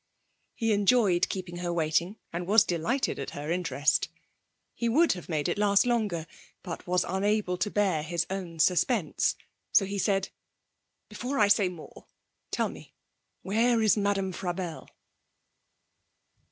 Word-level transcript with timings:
He 0.55 0.71
enjoyed 0.73 1.29
keeping 1.29 1.57
her 1.57 1.71
waiting, 1.71 2.17
and 2.33 2.47
was 2.47 2.63
delighted 2.63 3.19
at 3.19 3.29
her 3.37 3.51
interest. 3.51 4.09
He 4.73 4.89
would 4.89 5.11
have 5.11 5.29
made 5.29 5.47
it 5.47 5.59
last 5.59 5.85
longer, 5.85 6.25
but 6.63 6.87
was 6.87 7.05
unable 7.07 7.55
to 7.59 7.69
bear 7.69 8.01
his 8.01 8.25
own 8.27 8.57
suspense; 8.57 9.35
so 9.71 9.85
he 9.85 9.99
said: 9.99 10.29
'Before 11.07 11.37
I 11.37 11.49
say 11.49 11.65
any 11.65 11.75
more, 11.75 12.07
tell 12.49 12.69
me: 12.69 12.95
where 13.43 13.79
is 13.83 13.95
Madame 13.95 14.31
Frabelle?' 14.31 14.89